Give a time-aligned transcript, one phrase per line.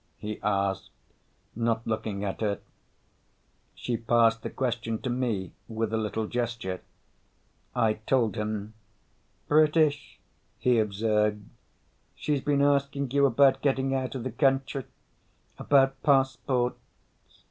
[0.17, 0.89] he asked,
[1.55, 2.57] not looking at her.
[3.75, 6.81] She passed the question to me with a little gesture.
[7.75, 8.73] I told him.
[9.47, 10.19] "British,"
[10.57, 11.45] he observed.
[12.15, 14.85] "She's been asking you about getting out of the country?
[15.59, 16.79] About passports?"